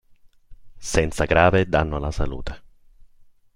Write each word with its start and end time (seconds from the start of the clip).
Senza 0.79 1.25
grave 1.25 1.67
danno 1.69 1.97
alla 1.97 2.09
salute. 2.09 2.61